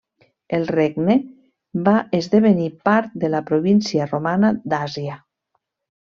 El 0.57 0.63
regne 0.75 1.17
va 1.87 1.93
esdevenir 2.19 2.67
part 2.89 3.13
de 3.25 3.29
la 3.33 3.41
província 3.53 4.07
romana 4.13 4.51
d'Àsia. 4.73 5.19